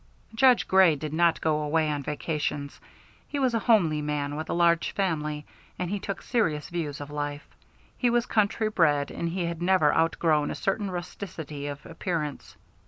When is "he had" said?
9.29-9.61